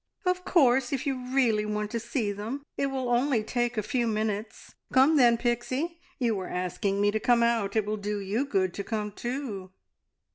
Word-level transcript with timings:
"Of 0.25 0.43
course, 0.45 0.91
if 0.91 1.05
you 1.05 1.15
really 1.31 1.63
want 1.63 1.91
to 1.91 1.99
see 1.99 2.31
them! 2.31 2.63
It 2.75 2.87
will 2.87 3.07
only 3.09 3.43
take 3.43 3.77
a 3.77 3.83
few 3.83 4.07
minutes. 4.07 4.73
Come 4.91 5.15
then, 5.15 5.37
Pixie! 5.37 5.99
You 6.17 6.33
were 6.33 6.49
asking 6.49 6.99
me 6.99 7.11
to 7.11 7.19
come 7.19 7.43
out. 7.43 7.75
It 7.75 7.85
will 7.85 7.97
do 7.97 8.19
you 8.19 8.43
good 8.47 8.73
to 8.73 8.83
come 8.83 9.11
too." 9.11 9.73